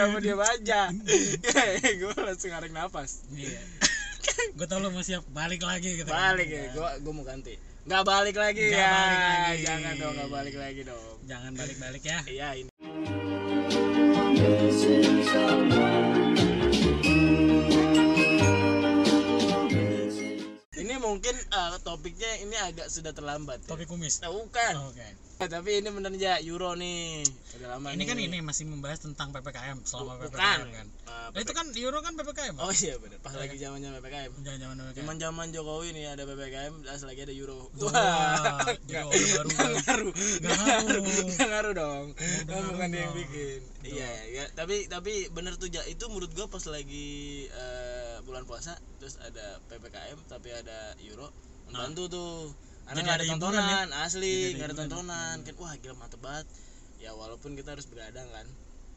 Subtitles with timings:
[0.00, 0.80] kenapa dia aja
[2.00, 3.60] gue langsung narik nafas iya.
[4.56, 7.56] Gue tau lo mau siap balik lagi gitu balik ya gue gue mau ganti.
[7.84, 9.62] Nggak balik lagi Nggak ya balik lagi.
[9.64, 11.14] jangan dong nggak balik lagi dong.
[11.24, 12.18] Jangan balik-balik ya.
[12.28, 12.70] Iya ini.
[20.76, 23.68] Ini mungkin eh, topiknya ini agak sudah terlambat ya.
[23.68, 24.20] topik kumis?
[24.24, 24.74] Nah, bukan.
[24.88, 25.00] Oke.
[25.04, 25.12] Eh,
[25.54, 27.24] tapi ini bener ya Euro nih.
[27.56, 28.06] Udah lama ini nih.
[28.08, 30.28] kan ini masih membahas tentang ppkm selama Bukan.
[30.32, 30.86] ppkm kan.
[30.88, 33.18] Eh, Nah, itu kan euro kan ppkm oh iya bener.
[33.22, 37.70] Pas lagi zamannya ppkm ppkm zaman zaman Jokowi nih ada ppkm pas lagi ada Euro.
[37.78, 39.70] Wah, jadi nggak orang baru kan.
[39.78, 40.12] ngaruh.
[40.42, 41.02] Nggak ngaruh.
[41.30, 42.06] nggak ngaruh dong.
[42.46, 43.60] Kan bukan dia yang bikin.
[43.80, 47.08] Iya ya tapi tapi bener tuh itu menurut gua pas lagi
[47.46, 51.30] eh, bulan puasa terus ada ppkm tapi ada Euro.
[51.70, 52.34] Membantu tuh.
[52.50, 53.62] Jadi karena nggak ada ada hiburan ya?
[53.62, 54.76] tontonan asli Jadi ada ada hiburan.
[54.90, 56.46] tontonan kan wah gila mantep banget
[56.98, 58.46] ya walaupun kita harus begadang kan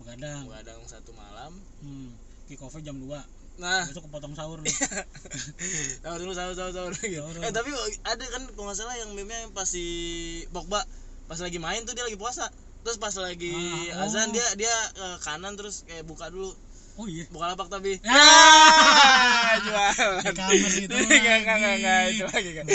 [0.01, 1.53] begadang begadang satu malam
[1.85, 2.09] hmm.
[2.49, 3.07] kick off jam 2
[3.53, 4.73] nah itu kepotong sahur nih
[6.03, 6.73] tahu dulu tahu gitu.
[6.73, 6.93] Sahur.
[7.37, 7.69] eh tapi
[8.01, 9.85] ada kan kalau nggak salah yang meme yang pas si
[10.49, 10.81] Pogba
[11.29, 12.49] pas lagi main tuh dia lagi puasa
[12.81, 13.53] terus pas lagi
[13.93, 14.09] Ah, oh.
[14.09, 16.49] azan dia dia ke kanan terus kayak buka dulu
[16.97, 18.09] oh iya buka lapak tapi Ya.
[18.09, 19.32] Ah,
[19.63, 20.21] jualan.
[20.23, 21.81] Di kamar itu Nggak, nggak, nggak, lagi.
[21.81, 22.65] nggak, itu lagi kan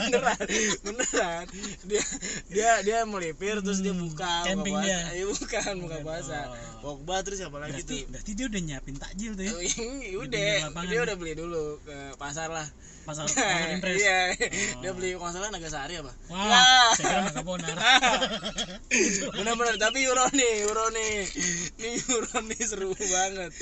[0.00, 0.38] beneran
[0.82, 1.44] beneran.
[1.86, 2.02] Dia
[2.48, 5.00] dia dia melipir terus dia buka Camping dia.
[5.16, 6.38] Iya, bukan buka puasa.
[6.48, 6.96] oh.
[6.98, 8.10] Pogba terus siapa lagi berarti tuh?
[8.10, 9.52] berarti dia udah nyiapin takjil tuh ya?
[9.54, 10.48] Oh, Di udah
[10.88, 12.66] dia udah beli dulu ke pasar lah
[13.02, 13.98] pasar pasar impres.
[13.98, 14.20] Iya
[14.72, 14.80] Oh.
[14.80, 16.12] dia beli kalau nggak salah Nagasari apa?
[16.28, 16.90] Wah Nah.
[16.94, 17.76] saya kira nggak bonar.
[19.36, 21.12] Bener-bener tapi euro nih euro nih.
[21.78, 23.52] Nih euro nih seru banget.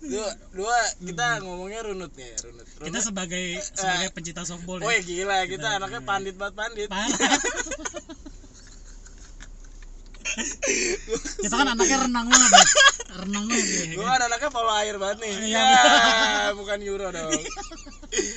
[0.00, 5.00] Dua dua kita ngomongnya runut nih runut kita runut sebagai sebagai pencinta softball ya.
[5.02, 6.88] gila kita anaknya pandit banget pandit
[11.42, 12.64] kita kan anaknya renang banget ya.
[13.18, 13.84] renang banget ya.
[13.94, 15.34] Gua kan anaknya polo air banget nih.
[15.48, 15.62] Iya.
[15.62, 15.82] Ya,
[16.52, 17.32] bukan euro dong.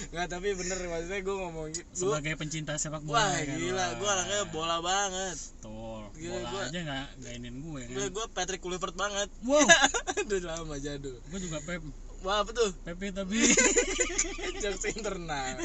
[0.09, 1.87] Nggak, tapi bener maksudnya gue ngomong gitu.
[2.01, 5.37] Gua, sebagai pencinta sepak bola wah ya kan, gila, gue anaknya bola banget.
[5.37, 6.01] Betul.
[6.15, 9.29] Gila, bola gua- aja nggak nggak inin gue kan Gue gue Patrick Kluivert banget.
[9.41, 9.59] wow
[10.25, 11.15] Udah lama jadul.
[11.19, 11.83] gue juga pep
[12.25, 12.73] Wah, apa tuh?
[12.81, 13.37] pepe tapi
[14.65, 15.61] Jokes internal.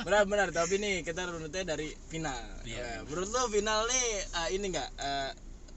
[0.00, 2.40] Benar-benar, tapi nih kita runutnya dari final.
[2.64, 2.80] Iya.
[2.80, 4.06] Ya, menurut lo final nih
[4.40, 4.88] ah, ini enggak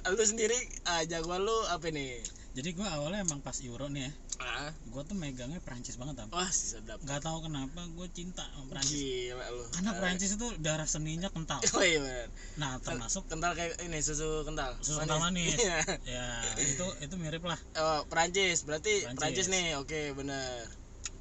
[0.07, 0.55] lu sendiri
[0.87, 2.23] ah, jagoan lu apa nih?
[2.53, 4.11] Jadi gue awalnya emang pas euro nih ya.
[4.37, 6.29] Ah, gue tuh megangnya Prancis banget tam.
[6.29, 7.01] Wah sedap.
[7.01, 9.63] nggak tahu kenapa gue cinta sama Prancis Gila lu.
[9.73, 11.57] karena Prancis itu darah seninya kental.
[11.73, 12.27] Oh iya benar.
[12.55, 14.77] nah termasuk kental kayak ini susu kental.
[14.79, 15.57] Susu kental manis.
[15.57, 15.81] Iya.
[16.05, 16.25] ya
[16.61, 17.57] itu itu mirip lah.
[17.73, 19.17] Oh Prancis berarti Prancis.
[19.17, 19.81] Prancis, nih.
[19.81, 20.69] Oke bener.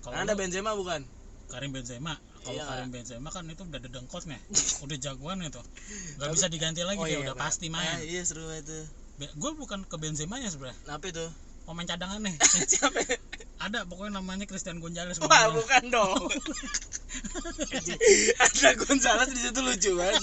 [0.04, 1.00] Kalau ada Benzema bukan?
[1.48, 2.20] Karim Benzema.
[2.42, 2.64] Kalau Iya.
[2.66, 4.36] Karim Benzema kan itu udah dedengkotnya
[4.84, 5.62] udah jagoan itu.
[6.16, 7.44] Nggak bisa diganti lagi oh dia iya, udah bener.
[7.48, 8.84] pasti Ah, main iya seru itu
[9.18, 11.24] gue bukan ke Benzema nya sebenarnya apa itu
[11.62, 12.34] pemain cadangan nih
[12.70, 12.98] siapa
[13.62, 15.54] ada pokoknya namanya Christian Gonzalez wah pokoknya.
[15.54, 16.20] bukan dong
[18.42, 20.20] ada Gonzales di situ lucu banget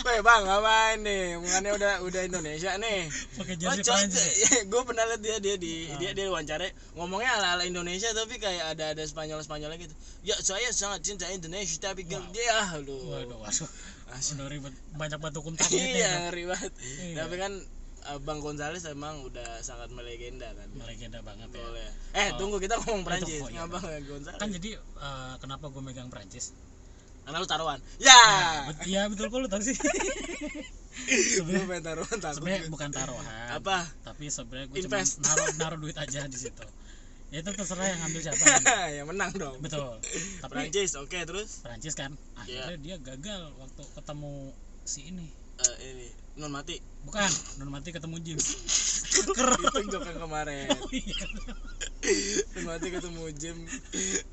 [0.00, 4.80] Weh bang ngapain nih bukannya udah udah Indonesia nih pakai Oh, jersey coy, Prancis gue
[4.82, 5.96] pernah liat dia dia di Ah.
[6.00, 6.64] dia dia wawancara
[6.96, 9.94] ngomongnya ala ala Indonesia tapi kayak ada ada Spanyol Spanyolnya gitu.
[10.22, 12.22] Ya saya sangat cinta Indonesia tapi Wow.
[12.32, 13.00] dia aduh.
[13.12, 13.68] waduh waduh
[14.08, 14.36] Asli.
[14.36, 16.72] udah ribet banyak batu gitu Iya ya banget.
[16.80, 17.14] Iya.
[17.18, 17.52] Tapi kan
[18.18, 20.68] Bang Gonzales emang udah sangat melegenda kan.
[20.82, 21.88] legenda banget ya Boleh.
[22.12, 22.36] Eh Oh.
[22.36, 23.38] tunggu kita ngomong Prancis.
[23.38, 24.38] itu- oh, iya, Ngabang Gonzales.
[24.38, 26.50] kan jadi eh, kenapa gue megang Prancis
[27.22, 27.78] Karena lu taruhan.
[27.96, 28.18] Ya.
[28.66, 29.78] Bet- Iya betul kok lu tahu sih.
[31.46, 32.36] Pengen taruhan takut.
[32.36, 33.24] Sebenarnya bukan taruhan.
[33.52, 33.86] Apa?
[34.02, 36.66] Tapi sebenarnya gue cuma naruh naruh duit aja di situ.
[37.30, 38.44] Ya itu terserah yang ngambil siapa.
[38.98, 39.56] yang menang dong.
[39.58, 40.02] Betul.
[40.42, 42.76] Tapi Prancis, oke terus Prancis kan akhirnya Iya.
[42.76, 44.52] dia gagal waktu ketemu
[44.82, 45.28] si ini.
[45.62, 46.80] Eh, ini non mati.
[47.02, 48.46] Bukan, non mati ketemu James.
[49.12, 49.32] itu
[49.90, 50.70] jok yang kemarin.
[50.72, 51.18] Oh iya.
[52.54, 53.58] Nun mati ketemu Jim.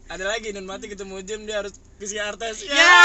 [0.07, 2.63] Ada lagi Nun mati ketemu Jim dia harus PCR tes.
[2.63, 2.71] Ya.
[2.71, 3.01] Ya.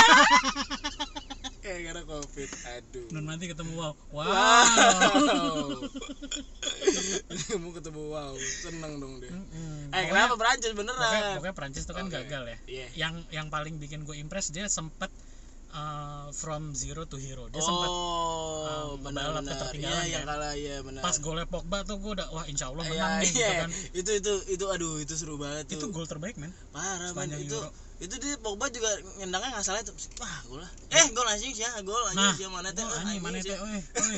[1.59, 2.51] Kayak gara covid.
[2.77, 3.07] Aduh.
[3.11, 3.93] Non mati ketemu wow.
[4.09, 4.25] Wow.
[4.25, 5.69] Wow.
[7.49, 8.33] Kamu ketemu wow.
[8.37, 9.33] Seneng dong dia.
[9.33, 9.91] Mm-mm.
[9.91, 11.35] Eh Pokoknya- kenapa Prancis Pokoknya, beneran?
[11.35, 12.15] pokoknya Prancis itu kan Oke.
[12.15, 12.57] gagal ya.
[12.67, 12.87] Iya.
[12.95, 15.09] Yang yang paling bikin gue impress dia sempet
[15.75, 17.47] uh, from zero to hero.
[17.49, 19.53] Dia Oh, um, benar balap benar.
[19.59, 20.31] ketertinggalan Iya, yang kan.
[20.33, 21.03] kalah iya benar.
[21.03, 23.53] pas golnya Pogba tuh gue udah wah insya Allah Iya, menang nih gitu iya.
[23.61, 23.71] kan.
[23.93, 25.77] Itu itu itu aduh itu seru banget tuh.
[25.77, 26.55] Itu gol terbaik men.
[26.71, 27.71] parah man itu Euro.
[27.97, 31.71] itu dia Pogba juga nyendangnya nggak salah itu wah gol lah eh gol anjing ya
[31.81, 33.55] gol anjing Nah, sih mana teh anjing mana teh, sih.
[33.57, 34.17] oi, oi.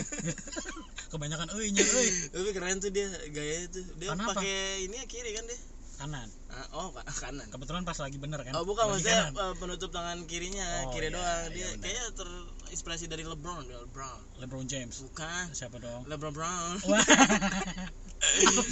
[1.06, 2.08] Kebanyakan oi nya oi.
[2.31, 5.58] tapi keren tuh dia gaya itu dia pakai ini ya kiri kan dia
[5.96, 6.28] Kanan.
[6.46, 7.48] Ah, oh ka- kanan.
[7.48, 8.52] Kebetulan pas lagi bener kan.
[8.52, 9.40] oh bukan Lagi maksudnya kanan.
[9.43, 11.25] eh, penutup tangan kirinya Oh, kiri iya, doang.
[11.25, 11.81] iya, dia benar.
[11.81, 14.20] kayaknya terinspirasi dari LeBron LeBron.
[14.38, 15.00] LeBron James.
[15.02, 15.44] bukan.
[15.50, 16.04] Siapa dong?
[16.04, 16.76] LeBron Brown.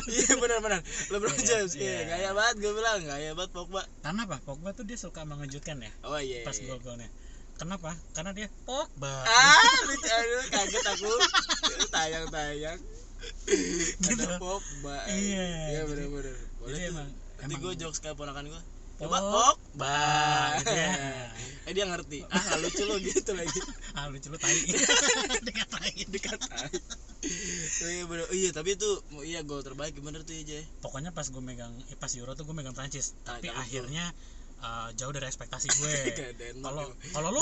[0.07, 0.81] Iya benar-benar
[1.11, 1.85] LeBron Iya, James iya.
[1.85, 2.01] iya.
[2.07, 3.01] Gaya banget gue bilang.
[3.03, 4.37] Gaya banget Pogba karena apa?
[4.41, 5.93] Pogba tuh dia suka mengejutkan ya?
[6.03, 7.09] Oh iya pas gol-golnya.
[7.55, 7.93] Kenapa?
[8.13, 9.15] Karena dia Pogba.
[9.23, 10.09] Ah lucu
[10.51, 11.13] kaget aku.
[11.95, 12.81] Tayang-tayang
[13.45, 14.21] Gitu.
[14.21, 18.63] ada Pogba Iya, iya jadi- benar-benar boleh jadi emang nanti gue jokes kayak ponakan gue
[18.95, 19.99] Pog- Pogba Pogba
[20.59, 20.95] gitu ya.
[21.65, 22.23] eh dia ngerti.
[22.27, 23.59] Ah lucu lo gitu lagi.
[23.99, 24.55] Ah lucu lu tai.
[25.49, 26.07] Dikatain.
[26.07, 26.79] Dikatain.
[27.81, 28.27] Oh, iya bener.
[28.31, 28.87] Iya tapi itu
[29.25, 32.45] iya gol terbaik bener tuh ya Jay pokoknya pas gue megang eh, pas Euro tuh
[32.45, 33.19] gue megang Prancis.
[33.25, 33.57] Ah, tapi tuh.
[34.59, 35.93] Uh, jauh dari ekspektasi gue.
[36.41, 37.41] Denmark kalau kalau lu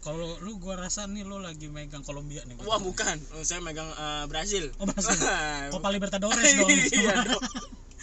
[0.00, 2.76] kalau lu gue rasa nih lu lagi megang Kolombia nih gua.
[2.76, 3.16] wah bukan.
[3.32, 4.68] Oh, saya megang eh, Brazil.
[4.76, 5.16] Oh Brasil
[5.72, 6.68] Copa Libertadores dong.
[6.68, 7.44] iya dong.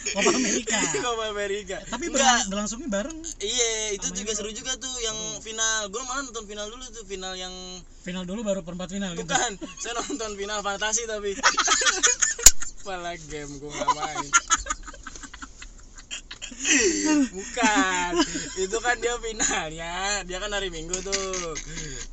[0.04, 2.20] Copa Amerika Copa Amerika tapi enggak.
[2.20, 3.18] berlang- berlangsungnya bareng.
[3.40, 4.38] Iya itu juga Euro.
[4.38, 5.88] seru juga tuh yang final.
[5.88, 7.54] Gue malah nonton final dulu tuh final yang
[8.04, 9.24] final dulu baru perempat final gitu.
[9.24, 11.32] Bukan saya nonton final fantasi tapi.
[12.84, 14.28] Malah game gue nggak main
[17.30, 18.10] bukan.
[18.58, 20.24] Itu kan dia finalnya.
[20.24, 21.54] Dia kan hari minggu tuh.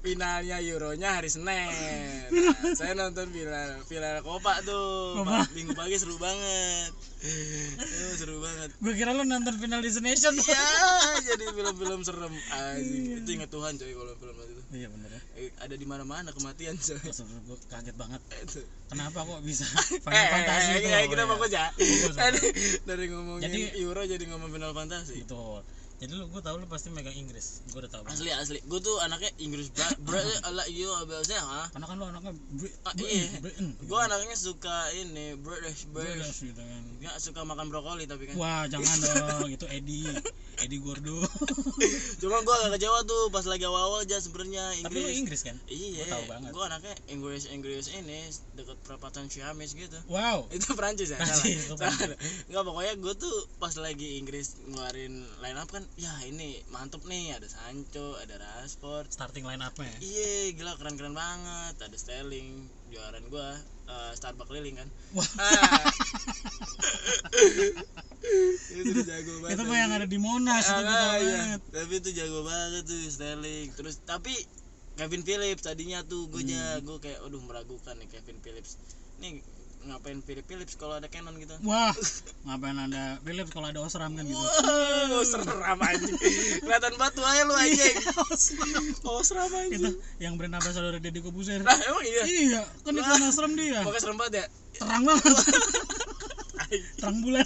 [0.04, 2.28] Finalnya euronya hari senin.
[2.32, 5.22] Nah, saya nonton final final kopa tuh.
[5.24, 5.48] Copa.
[5.56, 6.92] minggu pagi seru banget.
[7.78, 8.70] Itu seru banget.
[8.82, 10.68] Gue kira lu nonton final Destination Iya,
[11.22, 12.34] jadi film-film serem.
[12.52, 14.36] Anjing, itu ingat Tuhan coy kalau film.
[14.72, 16.96] Iya bener ya Eh, ada di mana-mana kematian coy.
[16.98, 18.62] gue kaget banget Itu.
[18.88, 21.30] kenapa kok bisa Eh, final fantasi eh, itu eh, loh, kita ya.
[21.30, 21.66] fokus ya.
[22.20, 22.42] Dari,
[22.84, 25.16] dari ngomongin Jadi- Euro jadi ngomong final fantasi.
[25.22, 25.64] betul
[26.02, 28.60] jadi lu gue tau lu pasti megang Inggris gue udah tau banget Asli asli.
[28.64, 30.02] Gue tuh anaknya Inggris banget.
[30.02, 30.18] Bro,
[30.50, 31.70] ala iyo abasnya ha.
[31.70, 32.34] karena kan lu anaknya
[32.82, 33.30] Ah, iya.
[33.38, 36.42] Britain, Gue anaknya suka ini British British.
[36.44, 38.36] Gitu kan Nggak suka makan brokoli tapi kan.
[38.36, 38.98] wah jangan
[39.38, 40.10] dong itu Eddie
[40.58, 41.22] Eddie Gordo
[42.22, 45.16] Cuma gue agak kecewa tuh pas lagi awal-awal aja sebenarnya tapi lu Inggris.
[45.16, 46.50] Inggris kan Iya, Gua tahu banget.
[46.52, 48.20] gue anaknya Inggris Inggris ini
[48.56, 49.98] deket perapatan Ciamis gitu.
[50.08, 52.10] wow itu Prancis ya Prancis, itu salah, Prancis.
[52.10, 52.18] salah.
[52.48, 57.36] nggak pokoknya gue tuh pas lagi Inggris ngeluarin line up kan ya ini mantep nih
[57.36, 59.12] ada Sancho ada Rashford.
[59.12, 61.76] Starting line up nya iya gila keren keren banget.
[61.78, 63.48] Ada Sterling juaran gue
[63.88, 64.90] uh, Starbucks keliling kan.
[65.14, 65.28] Wah.
[65.38, 65.84] Ah.
[68.72, 69.56] itu jago banget.
[69.60, 71.36] Itu mah yang ada di Monas itu Ah, gue tau iya.
[71.38, 71.62] banget.
[71.74, 73.68] Tapi itu jago banget tuh Sterling.
[73.76, 74.34] Terus tapi
[74.96, 76.52] Kevin Phillips tadinya tuh gue Hmm.
[76.52, 78.78] jago kayak aduh meragukan nih Kevin Phillips.
[79.20, 79.40] Nih
[79.82, 81.90] ngapain Philip Phillips kalau ada Canon gitu wah
[82.46, 86.16] ngapain ada Philips kalau ada Osram kan gitu Wow, seram anjing.
[86.62, 87.96] Kelihatan batu aja lu anjing.
[89.04, 89.96] Oh, seram itu anjing.
[90.22, 92.24] yang brand ambassador Deddy Kobuser Nah, emang iya.
[92.26, 94.46] iya kan itu Osram dia Pakai serem banget ya.
[94.78, 95.26] terang banget
[96.98, 97.46] terang bulan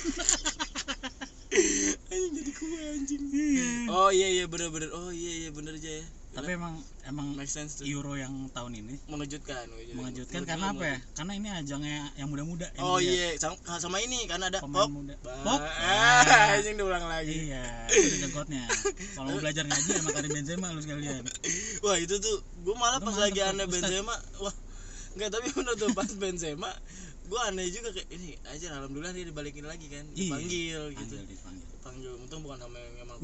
[2.06, 3.22] Anjing jadi kue anjing.
[3.32, 4.92] iya Oh iya iya bener bener.
[4.92, 6.06] Oh iya iya bener aja ya.
[6.36, 7.88] Tapi emang emang make sense tuh.
[7.88, 9.72] Euro yang tahun ini Mengejutkan.
[9.90, 14.26] mengejutkan Menurut karena apa ya karena ini ajangnya yang muda-muda Oh iya, sama, sama ini
[14.26, 14.90] karena ada Pemain pop.
[14.92, 15.16] muda.
[15.42, 15.62] Pop.
[15.86, 17.48] Ah, anjing diulang lagi.
[17.48, 18.68] iya itu jagotnya
[19.14, 21.24] kalau mau belajar ngaji sama Karim Benzema lu sekalian
[21.84, 23.64] Wah, itu tuh gua malah pas lagi aneh.
[23.66, 24.56] Benzema, wah.
[25.14, 26.68] Enggak, tapi bener tuh pas Benzema
[27.26, 30.20] gua aneh juga kayak ini aja alhamdulillah dia dibalikin lagi kan Iya.
[30.30, 31.68] dipanggil gitu Panggil, dipanggil.
[31.80, 33.18] panggil untung bukan sama yang emang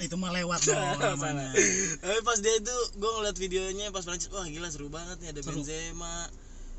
[0.00, 0.78] itu mah lewat dong
[1.08, 1.50] namanya.
[1.96, 5.40] Tapi pas dia itu gue ngeliat videonya pas Prancis wah gila seru banget nih ada
[5.40, 5.60] Seru.
[5.60, 6.26] Benzema.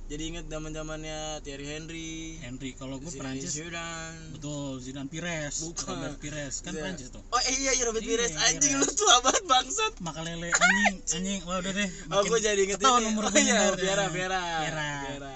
[0.09, 2.39] Jadi inget zaman zamannya Thierry Henry.
[2.39, 4.33] Henry kalau gue Prancis Zidane.
[4.33, 5.85] betul Zidane Pires Bukan.
[5.87, 6.55] Robert Pires.
[6.59, 6.81] Kan Iya.
[6.81, 7.21] Prancis tuh.
[7.25, 8.33] Oh iya iya Robert Iya, Pires.
[8.41, 8.89] anjing Pires.
[8.89, 9.93] lu tua banget bangsat.
[9.99, 11.39] Makalele anjing anjing.
[11.43, 13.69] Wah udah deh oh gue jadi inget ketahuan ini umur oh iya ya.
[13.71, 14.41] Viera Viera.
[14.59, 15.31] Viera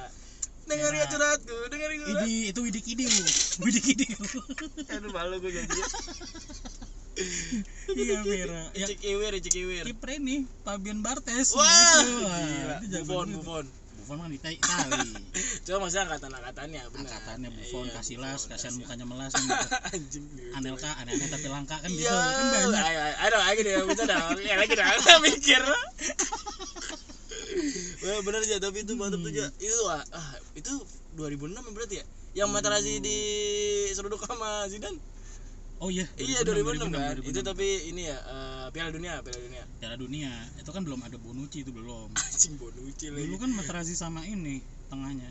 [0.63, 3.11] dengar ya curhatku dengar gue Idi itu Widik Idiu
[3.59, 4.15] Widik Idiu
[4.95, 5.69] aduh malu gue jadi
[7.93, 13.27] iya Vera ya Icik Iwir Icik Iwir kiper ini Fabian Bartes wah gila Buffon.
[13.33, 15.09] Buffon Buffon mah di Ita- Itali
[15.63, 16.99] Cuma maksudnya angkatan-angkatannya benar.
[16.99, 19.67] angkatannya Buffon Iya, Casillas Buffon, kasihan mukanya melas kan gitu.
[19.89, 20.25] Anjing.
[20.53, 24.03] Anelka aneh-aneh tapi langka kan gitu Iya, kan banyak ayo, ayo, ayo, lagi deh, bisa
[24.03, 24.37] dong.
[24.41, 25.63] Ya lagi dong, mikir.
[28.03, 29.45] Wah, bener aja, tapi itu mantep tuh aja.
[29.55, 30.73] Itu ah, ah, itu
[31.15, 32.05] 2006 ya berarti ya?
[32.35, 33.17] Yang Materazzi di
[33.89, 34.99] seruduk sama Zidane.
[35.75, 37.13] Oh iya Iya 2006, 2006, kan.
[37.19, 37.29] 2006.
[37.29, 39.63] Itu tapi ini ya eh, Piala Dunia, Piala Dunia.
[39.75, 43.21] Piala Dunia itu kan belum ada Bonucci itu belum Anjing Bonucci lagi.
[43.21, 45.29] dulu kan Materazzi sama ini tengahnya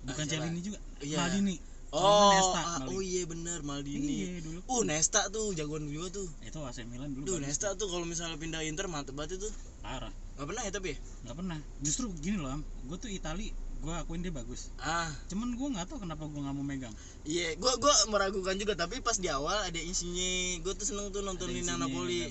[0.00, 0.30] bukan Ah?
[0.30, 1.18] Celini juga Iya.
[1.20, 1.56] Maldini
[1.88, 2.88] Oh, Kalau Nesta, ah, Maldini.
[2.90, 4.12] oh iya bener Maldini.
[4.12, 6.28] iya dulu Uh, Nesta tuh jagoan juga tuh.
[6.42, 7.48] itu AC Milan dulu Duh, bagus.
[7.48, 9.48] Nesta tuh kalau misalnya pindah Inter mantep banget itu.
[9.78, 10.96] parah Gak pernah ya tapi ya?
[11.24, 15.68] nggak pernah justru gini loh gue tuh Itali gue akuin dia bagus Ah, cuman gue
[15.70, 19.28] nggak tahu kenapa gue nggak mau megang Iya, gua gua meragukan juga tapi pas di
[19.28, 20.24] awal ada isinya.
[20.60, 22.22] Gua tuh seneng tuh nonton Ada Lina isinya, Napoli.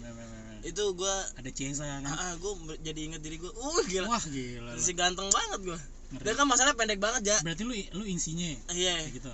[0.60, 3.54] Itu gua ada Chiesa kan ah, ah, ber- jadi inget diri gua.
[3.54, 4.10] Uh, gila.
[4.10, 5.80] wah gila Si ganteng banget gua.
[6.10, 6.24] Ngeri.
[6.24, 7.38] Dan kan masalahnya pendek banget ya.
[7.42, 9.32] berarti lu lu insinya Iya, kayak gitu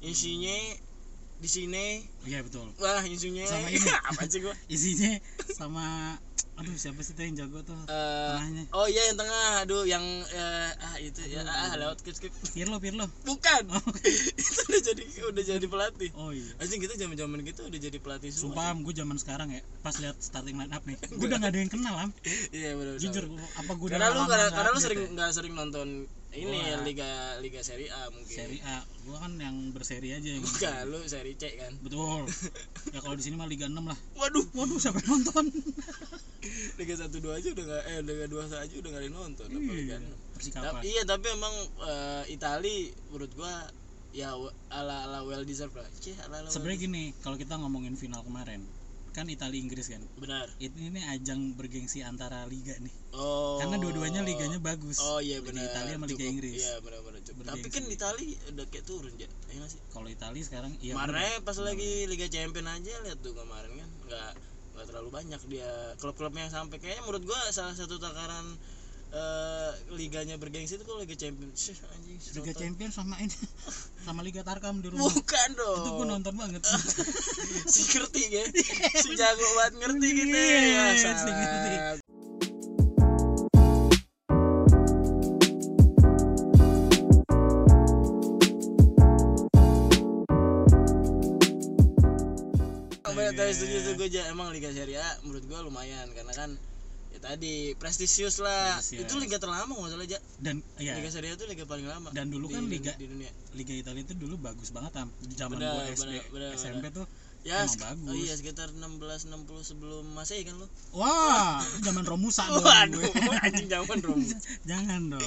[0.00, 0.56] isinya
[1.38, 1.86] di sini.
[2.24, 3.82] iya betul Wah, isinya Sama ini.
[3.84, 4.54] apa sih gua?
[4.66, 5.12] isinya
[5.52, 6.16] sama
[6.62, 10.04] aduh siapa sih tuh yang jago tuh Eh, tengahnya oh iya yang tengah, aduh yang
[10.30, 12.32] eh, ah itu ya ah lewat skip skip.
[12.54, 13.62] Pirlo Pirlo Bukan.
[13.68, 13.82] oh,
[14.38, 16.10] itu udah jadi udah jadi pelatih.
[16.14, 18.54] oh iya Anjing kita zaman-zaman gitu udah jadi pelatih semua.
[18.54, 21.50] Sumpah am, gue zaman sekarang ya Pas lihat starting line up nih Gue udah gak
[21.50, 22.10] ada yang kenal am
[22.54, 22.94] Iya benar.
[22.96, 23.24] Jujur
[23.58, 25.08] Apa gue Karena lu karena, lu sering ya?
[25.12, 25.88] nggak sering nonton
[26.32, 28.32] ini Gua- liga liga seri A mungkin.
[28.32, 31.72] Seri A Gue kan yang berseri aja yang Bukan, lu seri C kan.
[31.78, 32.24] Betul
[32.94, 35.44] Ya kalau di sini mah Liga 6 lah Waduh, Waduh siapa yang nonton
[36.78, 39.60] Liga 1 2 aja udah enggak eh Liga 2 aja udah enggak ada nonton apa
[39.70, 40.34] Liga Iya, 6.
[40.34, 42.76] Persikapan Tapi, iya, tapi emang eh, Itali
[43.08, 43.52] menurut gua
[44.10, 44.36] ya
[44.68, 45.88] ala ala well deserved lah.
[46.46, 48.64] Sebenarnya gini Kalau kita ngomongin final kemarin
[49.12, 50.48] Kan Italia Inggris kan benar.
[50.56, 53.60] Ini ini ajang bergengsi antara liga nih Oh.
[53.60, 55.68] Karena dua-duanya liganya bagus Oh iya benar.
[55.68, 56.24] Italia sama Liga.
[56.24, 57.20] Inggris Iya benar benar.
[57.52, 58.26] Tapi kan Itali
[58.56, 59.28] udah kayak turun ya.
[59.68, 59.80] Sih?
[59.92, 61.44] Kalau Italia sekarang iya kemarin bener.
[61.44, 64.30] pas lagi Liga Champion aja lihat tuh kemarin kan nggak
[64.72, 65.68] nggak terlalu banyak dia
[66.00, 68.56] klub-klubnya yang sampai kayaknya menurut gua salah satu takaran
[69.12, 72.60] eh, liganya bergengsi itu kalau Liga Champion Syih, anjing Liga nonton.
[72.64, 73.36] Champion sama ini.
[74.08, 75.06] Sama Liga Tarkam di rumah.
[75.12, 76.62] Bukan dong itu gue nonton banget.
[77.72, 78.44] Si ngerti ya
[78.98, 80.58] si jago banget ngerti gitu ya?
[80.58, 81.72] Iya, si ngerti.
[93.32, 96.50] Tapi setuju tuh gue emang Liga Serie A menurut gue lumayan karena kan
[97.22, 97.72] tadi.
[97.74, 98.76] Prestisius lah.
[98.76, 99.04] Prestisius.
[99.04, 100.92] itu liga terlama nggak salah aja dan iya.
[100.94, 103.30] Liga Serie A itu liga paling lama Dan dulu di, kan liga- di dunia.
[103.52, 105.08] Liga Italia itu dulu bagus banget am.
[105.20, 107.04] Di zaman gue SD benar, benar, SMP tuh
[107.42, 108.06] ya Emang sek- bagus.
[108.06, 113.02] oh iya sekitar 1660 sebelum masehi kan lo wah zaman Romusa dong waduh
[113.42, 114.20] anjing zaman dong
[114.70, 115.26] jangan dong.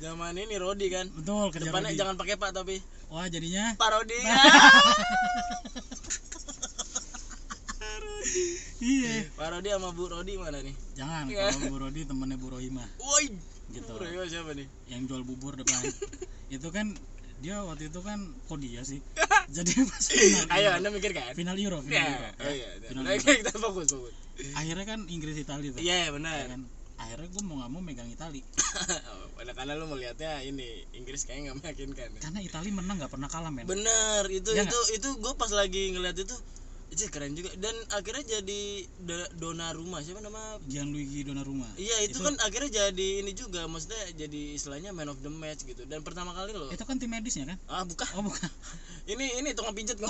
[0.00, 1.06] Zaman ini Rodi kan?
[1.12, 1.98] Betul depannya Rodi.
[2.00, 4.18] jangan pakai pak tapi wah jadinya Pak Rodi
[8.80, 9.28] iya.
[9.30, 10.74] Pak Rodi sama Bu Rodi mana nih?
[10.94, 11.48] Jangan Iya.
[11.50, 12.88] kalau Bu Rodi temennya Bu Rohimah.
[12.96, 13.26] Woi.
[13.70, 13.86] Gitu.
[13.86, 14.66] Bu Rodi siapa nih?
[14.88, 15.80] Yang jual bubur depan.
[16.50, 16.98] Itu kan
[17.38, 19.00] dia waktu itu kan kok dia sih?
[19.50, 22.28] Jadi pas final ayo anda mikir kan final Euro final ya Euro.
[22.38, 23.32] oh iya Final Oke, Euro.
[23.40, 24.14] kita fokus fokus.
[24.52, 25.80] Akhirnya kan Inggris Italia tuh.
[25.80, 26.60] Iya Ya benar kan?
[26.96, 28.44] Akhirnya gue mau nggak mau megang Italia
[29.36, 32.08] Pada karena lu melihatnya ini Inggris kayaknya nggak meyakinkan.
[32.10, 32.20] ya.
[32.20, 33.64] karena Italia menang nggak pernah kalah men.
[33.64, 36.36] Bener itu Iya itu itu gue pas lagi ngeliat itu
[36.90, 37.54] itu keren juga.
[37.54, 38.62] Dan akhirnya jadi
[39.02, 40.58] da- Donnarumma siapa nama?
[40.66, 43.64] Gianluigi Donnarumma Iya itu, kan akhirnya jadi ini juga.
[43.70, 45.86] Maksudnya jadi istilahnya man of the match gitu.
[45.86, 46.68] Dan pertama kali loh.
[46.74, 47.58] Itu kan tim medisnya kan?
[47.70, 48.06] Ah bukan.
[48.18, 48.50] Oh bukan.
[49.10, 50.06] Ini ini tukang pijet kok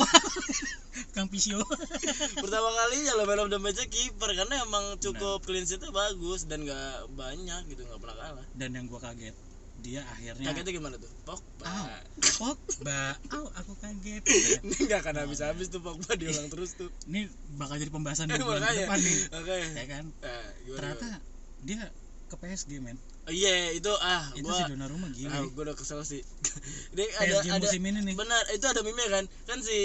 [1.17, 1.57] Kang Pisio.
[2.45, 4.29] Pertama kali ya lo man of the matchnya kiper.
[4.37, 8.45] Karena emang cukup clean sheetnya bagus dan nggak banyak gitu nggak pernah kalah.
[8.53, 9.33] Dan yang gua kaget
[9.81, 11.11] dia akhirnya kagetnya gimana tuh?
[11.25, 11.65] Pogba.
[11.65, 11.89] Au.
[12.37, 13.17] Pogba.
[13.33, 14.23] Oh aku kaget.
[14.65, 16.93] Ini nggak akan habis-habis tuh Pogba diulang terus tuh.
[17.09, 18.87] Ini bakal jadi pembahasan di bulan makanya.
[18.87, 19.19] depan nih.
[19.41, 19.57] Oke.
[19.75, 20.05] Ya kan?
[20.21, 21.19] Nah, gimana, ternyata gimana?
[21.65, 21.83] dia
[22.31, 22.97] ke PSG men.
[23.27, 25.51] Oh, iya itu ah itu gua si Donnarumma gila ah, ya.
[25.51, 26.23] gua udah kesel sih.
[26.95, 28.15] Ini ada PSG ada musim ini nih.
[28.17, 29.25] Benar itu ada meme kan?
[29.49, 29.79] Kan si.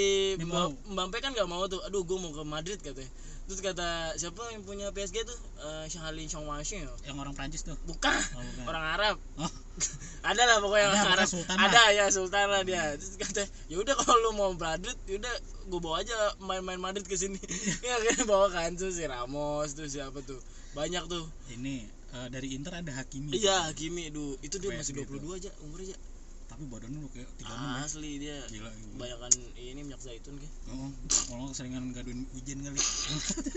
[0.92, 1.82] Mbappe kan nggak mau tuh.
[1.88, 3.10] Aduh gua mau ke Madrid katanya.
[3.46, 5.40] Terus kata siapa yang punya PSG tuh?
[5.62, 7.78] Eh Shahali Chongwashi yang orang Prancis tuh.
[7.90, 8.14] Bukan.
[8.38, 8.66] Oh, bukan.
[8.70, 9.16] orang Arab.
[9.42, 9.64] Oh
[10.29, 12.96] ada lah pokoknya Ada, Arab Sultan ada ya Sultan lah dia.
[12.96, 15.34] Terus kata ya udah kalau lu mau Madrid yaudah
[15.65, 17.39] gue bawa aja main-main Madrid ke sini.
[17.86, 18.25] Ya kan?
[18.25, 20.39] Bawa kan tuh si Ramos tuh siapa tuh.
[20.74, 21.27] Banyak tuh.
[21.53, 23.36] Ini eh, dari Inter ada Hakimi.
[23.36, 24.39] Iya Hakimi duh.
[24.41, 25.98] Itu dia masih PSG 22 aja umurnya aja.
[26.46, 27.84] Tapi badannya lu kayak 36 ya.
[27.84, 28.38] Asli dia.
[28.48, 28.96] Gila gila.
[28.96, 30.89] banyakan ini minyak zaitun kayak Oh,
[31.27, 32.79] kalau keseringan gaduin hujan kali.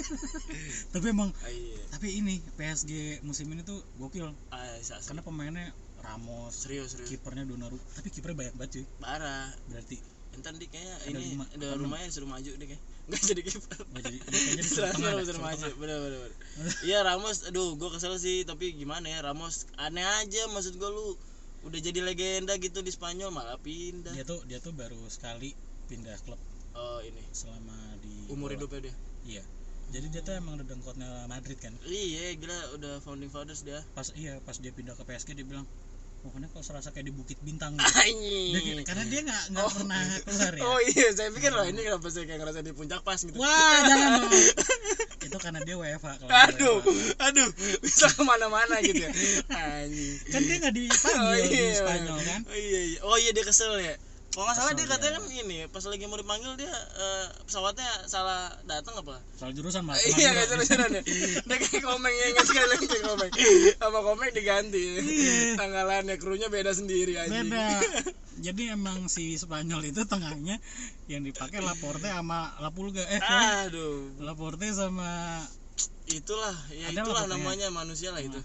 [0.96, 1.78] tapi emang, ah, iya.
[1.94, 4.34] tapi ini PSG musim ini tuh gokil.
[4.50, 4.98] ah, asli.
[5.04, 5.70] Karena pemainnya
[6.02, 7.08] Ramos, serius serius.
[7.10, 7.82] Kipernya Donnarumma.
[7.98, 8.84] Tapi kipernya banyak banget cuy.
[9.02, 9.48] parah.
[9.70, 9.96] Berarti
[10.38, 12.82] entar dia kayak Ada ini lima, ada rumahnya disuruh maju deh kayak.
[13.08, 13.80] Nggak jadi kiper.
[13.82, 15.66] Oh, jadi kayaknya tengah, disuruh maju.
[15.82, 16.30] bener bener.
[16.88, 21.18] iya Ramos aduh gue kesel sih tapi gimana ya Ramos aneh aja maksud gue lu.
[21.66, 24.14] Udah jadi legenda gitu di Spanyol malah pindah.
[24.14, 25.58] Dia tuh dia tuh baru sekali
[25.90, 26.38] pindah klub.
[26.78, 27.22] Oh ini.
[27.34, 28.62] Selama di umur bola.
[28.62, 28.94] hidupnya dia?
[29.26, 29.44] Iya.
[29.88, 31.72] Jadi dia tuh emang udah dengkotnya Madrid kan.
[31.88, 33.80] iya gila udah founding fathers dia.
[33.96, 35.64] Pas iya pas dia pindah ke PSG dia bilang,
[36.20, 37.74] pokoknya kok serasa kayak di Bukit Bintang.
[37.78, 39.72] gitu." Kayak- karena dia nggak nggak Oh.
[39.72, 40.62] pernah keluar ya.
[40.64, 43.48] oh iya saya pikir loh ini kenapa saya kayak ngerasa di puncak pas gitu Wah,
[43.88, 44.32] jangan dong.
[45.20, 47.26] itu karena dia WFA kalau aduh WFA.
[47.26, 47.48] aduh
[47.78, 49.10] bisa ke mana-mana gitu ya
[49.52, 51.74] anjing Kan dia nggak dipanggil Oh, di iya.
[51.74, 52.40] Spanyol kan?
[52.44, 52.98] oh iya, iya.
[53.02, 53.94] oh iya dia kesel ya
[54.28, 58.52] kalau nggak salah dia katanya kan ini pas lagi mau dipanggil dia eh, pesawatnya salah
[58.68, 59.18] datang apa?
[59.40, 61.02] Soal jurusan malah iya nggak terusan ya.
[61.48, 63.32] Dia kayak komeng ya nggak sekali lagi kayak komeng.
[63.80, 64.84] Sama komeng diganti.
[65.56, 67.66] Tanggalannya krunya beda sendiri aja beda.
[68.46, 70.62] Jadi emang si Spanyol itu tengahnya
[71.10, 74.22] yang dipakai Laporte sama Lapulga eh aduh.
[74.22, 75.42] Laporte sama
[76.08, 78.38] itulah ya Ada itulah namanya manusia lah itu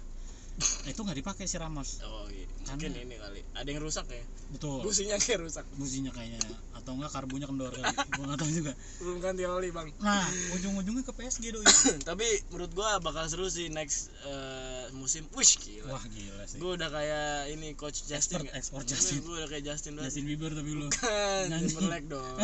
[0.86, 2.04] itu nggak dipakai si Ramos.
[2.06, 2.46] Oh iya.
[2.70, 3.42] Mungkin ini kali.
[3.58, 4.24] Ada yang rusak ya?
[4.54, 4.86] Betul.
[4.86, 5.66] Businya kayak rusak.
[5.76, 6.40] Businya kayaknya.
[6.78, 7.90] Atau enggak karbunya kendor kali.
[8.18, 8.72] Gua nggak tahu juga.
[9.02, 9.90] Belum ganti oli bang.
[10.00, 11.66] Nah ujung-ujungnya ke PSG doi.
[12.10, 15.26] Tapi menurut gua bakal seru sih next eh, musim.
[15.34, 15.98] Wish gila.
[15.98, 16.62] Wah gila sih.
[16.62, 19.26] Gue udah kayak ini coach Justin Expert, expert Justin.
[19.26, 20.88] gue udah kayak Justin Justin Bieber tapi lu.
[20.94, 21.50] Kan.
[21.50, 22.38] Timberlake dong.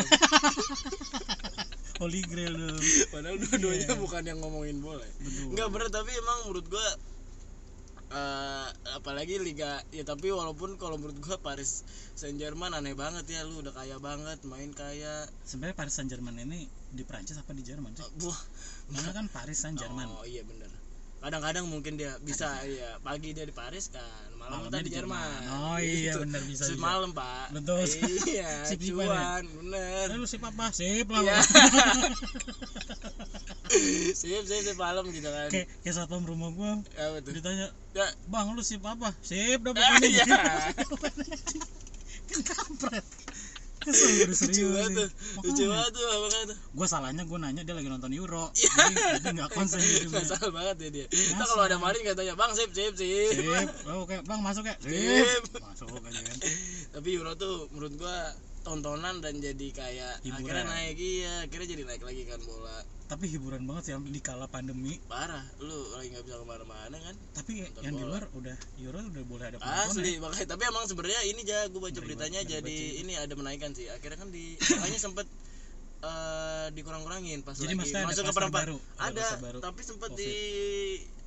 [2.00, 2.80] Holy Grail dong
[3.12, 5.12] padahal dua-duanya bukan yang ngomongin bola ya.
[5.20, 5.52] betul.
[5.52, 6.86] Enggak bener tapi emang menurut gua
[8.10, 13.46] eh apalagi liga ya tapi walaupun kalau menurut gua Paris Saint Germain aneh banget ya
[13.46, 17.62] lu udah kaya banget main kaya sebenarnya Paris Saint Germain ini di Prancis apa di
[17.62, 18.40] Jerman sih buah
[18.90, 20.66] mana kan Paris Saint Germain oh iya bener
[21.20, 24.02] kadang-kadang mungkin dia bisa iya pagi dia di Paris kan
[24.34, 25.52] malam Malamnya kita di Jerman Jerman.
[25.52, 26.18] Oh iya, Gitu.
[26.24, 26.74] bener, bisa, bisa.
[26.74, 27.84] semalam pak Betul.
[28.26, 28.88] iya Sip ya?
[28.90, 31.38] cuan bener Eh, lu sip apa sip lah Iya.
[34.14, 35.48] Sip sip sip malam gitu kan.
[35.48, 36.82] Kayak kayak satpam rumah gua.
[36.98, 38.06] Ya betul ditanya ya.
[38.26, 39.14] Bang lu sip apa?
[39.22, 40.24] Sip dah Ah, pokoknya iya.
[42.30, 43.06] kan kampret.
[43.80, 46.58] Kesel gue lucu serius banget tuh sih lucu banget tuh makanya tuh.
[46.76, 48.52] Gue salahnya gue nanya dia lagi nonton Euro.
[48.52, 48.70] Iya.
[48.92, 51.06] jadi dia nggak konsen gitu salah banget ya dia.
[51.08, 54.76] Kita kalau ada maling katanya, "Bang, sip, sip, sip." sip oh, oke bang masuk ya.
[54.84, 55.64] Sip Sip.
[55.64, 56.36] masuk aja kan.
[57.00, 58.36] Tapi Euro tuh menurut gua
[58.70, 60.46] tontonan dan jadi kayak Hiburan.
[60.46, 62.78] akhirnya naik iya, akhirnya jadi naik lagi kan bola.
[63.10, 67.14] tapi hiburan banget sih di kala pandemi Parah, lu lagi nggak bisa ke mana-mana kan?
[67.34, 70.62] tapi Nonton yang di luar udah Euro udah boleh ada penonton Asli, ya makanya tapi
[70.70, 73.90] emang sebenarnya ini aja gua baca beritanya jadi baca ini ada menaikkan sih.
[73.90, 75.26] Akhirnya kan di makanya sempet
[76.00, 79.80] eh dikurang-kurangin pas Jadi lagi ada masuk ke perempat baru, ada ada, klaster baru tapi
[79.84, 80.22] sempet Covid.
[80.24, 80.32] di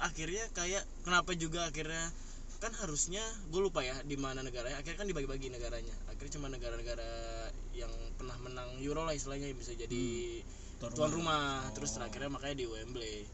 [0.01, 2.09] akhirnya kayak kenapa juga akhirnya
[2.63, 3.20] kan harusnya
[3.51, 4.79] gue lupa ya di mana negaranya.
[4.79, 5.91] Akhirnya kan dibagi-bagi negaranya.
[6.08, 7.10] Akhirnya cuma negara-negara
[7.75, 10.39] yang pernah menang Euro lah istilahnya yang bisa jadi
[10.80, 11.67] Tuan tuan rumah.
[11.67, 11.76] rumah.
[11.76, 11.95] Terus Oh.
[11.99, 13.28] terakhirnya makanya di Wembley.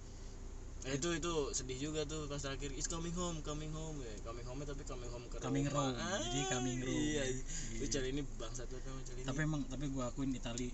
[0.80, 4.00] Nah, itu itu sedih juga tuh pas terakhir is coming home coming home.
[4.02, 5.92] Ya coming home tapi coming home ke Coming Roma.
[5.92, 6.96] Rome, jadi coming Rome.
[6.96, 7.24] iya.
[7.78, 7.88] Iya.
[7.92, 10.72] cari ini bangsa tuh cari tapi emang tapi gue akuin Itali.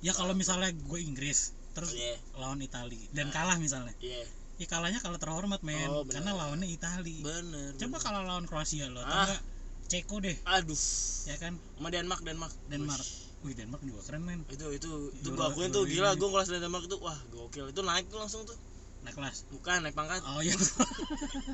[0.00, 2.14] Ya kalau misalnya gue Inggris terus iya.
[2.38, 3.92] lawan Itali dan kalah misalnya.
[3.98, 4.22] Iya
[4.54, 5.88] ya kalahnya kalau terhormat men.
[5.88, 7.20] Oh, karena lawannya Itali.
[7.20, 9.26] Bener coba kalau lawan Kroasia lo atau Ah.
[9.26, 9.42] enggak
[9.84, 10.36] Ceko deh.
[10.48, 10.78] Aduh.
[11.26, 11.60] Ya kan?
[11.76, 12.54] Sama Denmark Denmark.
[12.66, 13.04] Denmark.
[13.04, 13.12] Wih,
[13.44, 14.40] wih Denmark juga keren men.
[14.48, 14.90] Itu itu.
[15.12, 17.68] Itu Euro- gua akuin tuh gila gua kelas Denmark itu wah gokil.
[17.68, 18.56] Itu naik tuh langsung tuh
[19.04, 19.44] naik kelas.
[19.52, 20.24] Bukan naik pangkat.
[20.24, 20.56] Oh iya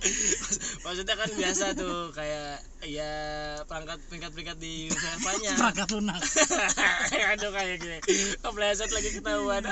[0.86, 3.12] maksudnya kan biasa tuh kayak ya
[3.66, 6.20] pangkat peringkat peringkat di UEFA nya perangkat lunak.
[7.34, 7.98] Aduh kayak gini.
[8.38, 9.66] Kepleset lagi ketahuan.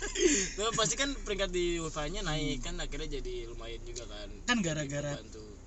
[0.56, 4.28] Tuh pasti kan peringkat di UEFA nya naik kan akhirnya jadi lumayan juga kan.
[4.46, 5.18] Kan gara-gara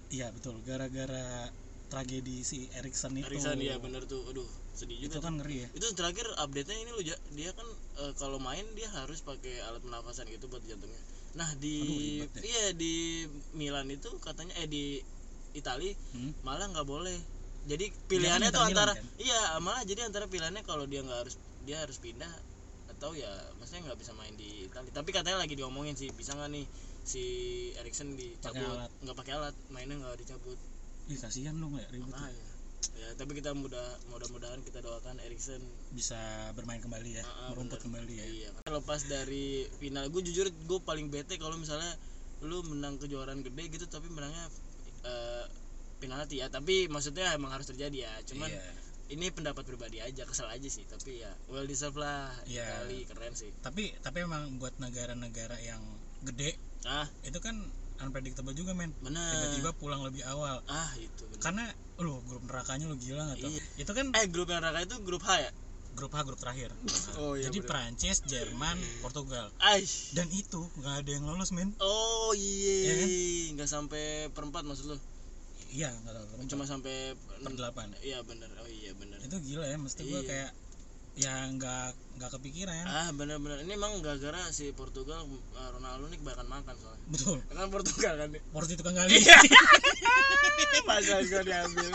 [0.08, 0.64] iya betul.
[0.64, 1.52] Gara-gara
[1.92, 3.28] tragedi si Erikson itu.
[3.28, 4.24] Erikson ya bener tuh.
[4.32, 5.70] Aduh sedih itu juga kan ngeri ya.
[5.76, 7.02] Itu terakhir update nya ini lo
[7.36, 7.68] dia kan
[8.08, 11.78] eh, kalau main dia harus pakai alat pernafasan gitu buat jantungnya nah di
[12.24, 12.42] Aduh, ya.
[12.46, 15.02] iya di Milan itu katanya eh di
[15.52, 16.32] Itali Hmm?
[16.46, 17.18] malah nggak boleh
[17.68, 19.06] jadi pilihannya tuh Milan, antara kan?
[19.20, 21.36] iya malah jadi antara pilihannya kalau dia nggak harus
[21.68, 22.30] dia harus pindah
[22.88, 26.50] atau ya maksudnya nggak bisa main di Itali tapi katanya lagi diomongin sih bisa nggak
[26.50, 26.66] nih
[27.04, 27.24] si
[27.80, 30.58] Erikson dicabut nggak pakai alat mainnya nggak dicabut
[31.08, 32.57] ih kasihan dong ya ribet ya.
[32.94, 36.18] Ya tapi kita mudah mudah-mudahan kita doakan Erikson bisa
[36.54, 37.86] bermain kembali ya ah, merumput bener.
[37.86, 38.50] kembali ya Iya.
[38.70, 39.46] Lepas dari
[39.76, 41.92] final, gue jujur gue paling bete kalau misalnya
[42.40, 44.46] lu menang kejuaraan gede gitu tapi menangnya
[45.04, 45.46] eh
[45.98, 46.48] penalti ya.
[46.48, 48.14] Tapi maksudnya emang harus terjadi ya.
[48.24, 48.62] Cuman Iya.
[49.10, 50.84] ini pendapat pribadi aja, kesel aja sih.
[50.84, 52.30] Tapi ya well deserved lah.
[52.46, 52.86] Iya.
[52.86, 53.50] Itali keren sih.
[53.60, 55.82] tapi tapi emang buat negara-negara yang
[56.24, 57.58] gede Ah, itu kan
[57.98, 59.34] unpredictable juga men bener.
[59.34, 61.42] tiba-tiba pulang lebih awal Ah, itu bener.
[61.42, 61.66] karena
[62.00, 63.62] lu grup nerakanya lu gila nggak tuh Iya.
[63.80, 65.52] itu kan Eh, grup yang raka itu grup H ya?
[65.92, 66.70] grup H grup terakhir
[67.18, 67.68] Oh, iya, jadi bener.
[67.68, 70.14] Prancis Jerman Portugal Aish.
[70.14, 73.10] dan itu nggak ada yang lolos men Oh Iya iya, kan?
[73.56, 74.98] nggak sampai perempat maksud lu?
[75.68, 79.18] iya nggak tahu Cuma sampai per delapan Iya bener, oh iya bener.
[79.20, 80.24] itu gila ya mesti gue Iya.
[80.24, 80.52] kayak
[81.18, 86.46] ya nggak nggak kepikiran Ah bener-bener ini emang gara-gara si Portugal uh, Ronaldo nih kebanyakan
[86.48, 87.06] makan soalnya.
[87.08, 88.30] betul Kan Portugal kan.
[88.48, 89.38] porsi tukang gali Iya.
[90.88, 91.90] Masa gua diambil.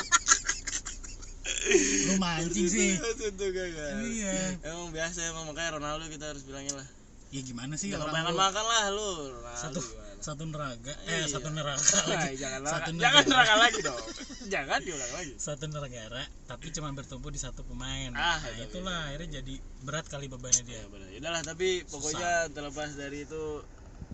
[2.03, 3.95] lu mancing sih gagal.
[4.05, 6.87] iya Emang biasa emang makanya Ronaldo kita harus bilangin lah.
[7.31, 9.11] ya gimana sih Jangan orang kebanyakan makan lah lu.
[9.33, 9.81] Ronaldo Satu.
[9.81, 10.12] gimana?
[10.23, 11.27] Satu neraka eh Iya.
[11.29, 13.03] satu neraka Nah, lagi jangan satu neraka.
[13.05, 14.03] Jangan neraka lagi dong.
[14.45, 15.33] Jangan diulang lagi.
[15.37, 20.07] satu negara tapi cuma bertumbuh di satu pemain Ah, nah, iya, itulah akhirnya jadi berat
[20.07, 21.09] kali bebannya dia Ya benar.
[21.13, 23.61] Udahlah tapi pokoknya terlepas dari itu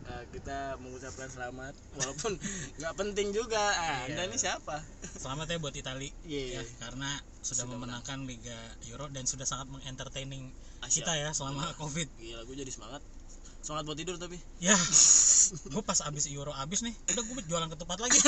[0.05, 2.33] eh, kita mengucapkan selamat walaupun
[2.79, 3.61] nggak penting juga.
[3.71, 4.17] Ah, Iya.
[4.17, 4.77] Anda ini siapa?
[5.15, 6.45] selamat ya buat Itali Iya.
[6.55, 11.03] ya karena sudah, Sudah memenangkan Liga Euro dan sudah sangat mengentertaining Asia.
[11.03, 13.03] kita ya selama Covid Gila, gue jadi semangat.
[13.59, 14.39] Semangat buat tidur tapi.
[14.59, 14.79] ya
[15.51, 18.19] gue pas abis Euro abis nih udah gue jualan ketupat lagi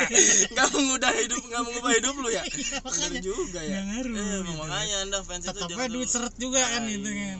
[0.52, 2.42] Nggak mengubah hidup, nggak mengubah hidup lu ya.
[2.50, 3.78] Iya, Bener makanya juga ya.
[3.82, 4.52] ngaruh Eh, gitu.
[4.56, 7.38] makanya Anda fans itu tetapnya jangan duit seret juga kan gitu kan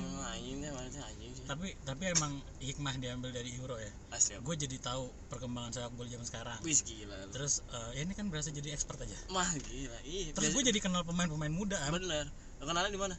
[1.42, 2.30] tapi tapi emang
[2.62, 3.90] hikmah diambil dari Euro ya
[4.38, 7.10] gue jadi tahu perkembangan sepak bola zaman sekarang Wis gila.
[7.16, 7.34] lu.
[7.34, 9.98] terus eh, ya ini kan berasa jadi expert aja Mah gila.
[10.06, 12.30] Ih, terus gue jadi kenal pemain-pemain muda bener.
[12.56, 13.16] Kenalnya di mana?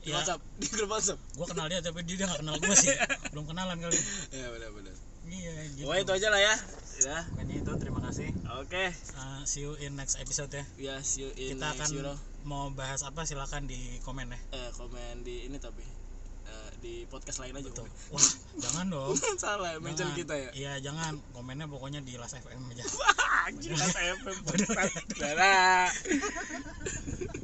[0.00, 0.16] Di Ya.
[0.16, 1.16] WhatsApp, di grup WhatsApp.
[1.16, 2.92] gue kenal dia tapi dia nggak kenal gue sih
[3.32, 3.98] belum kenalan kali
[4.32, 4.94] Ya benar-benar.
[5.26, 6.54] Iya gitu Pokoknya itu aja lah ya.
[6.96, 7.18] Ya.
[7.26, 8.84] Pokoknya itu terima kasih Oke.
[9.12, 12.14] Uh, see you in next episode ya Ya, see you in kita akan next Euro.
[12.42, 15.82] mau bahas apa silakan di komen ya Eh, komen di ini tapi
[16.44, 17.68] eh, di podcast lain aja.
[17.68, 17.82] Tuh.
[17.82, 18.12] komen.
[18.12, 20.50] wah jangan dong Salah, mention kita ya.
[20.52, 22.84] iya jangan komennya pokoknya di Last FM aja
[23.44, 24.16] Anjir, FM.
[25.14, 25.84] Dadah.